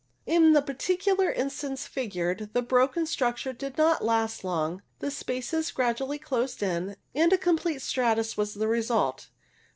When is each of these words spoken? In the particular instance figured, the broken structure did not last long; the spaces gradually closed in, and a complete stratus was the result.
In 0.25 0.53
the 0.53 0.63
particular 0.63 1.31
instance 1.31 1.85
figured, 1.85 2.49
the 2.53 2.63
broken 2.63 3.05
structure 3.05 3.53
did 3.53 3.77
not 3.77 4.03
last 4.03 4.43
long; 4.43 4.81
the 4.97 5.11
spaces 5.11 5.69
gradually 5.69 6.17
closed 6.17 6.63
in, 6.63 6.95
and 7.13 7.31
a 7.31 7.37
complete 7.37 7.83
stratus 7.83 8.35
was 8.35 8.55
the 8.55 8.67
result. 8.67 9.27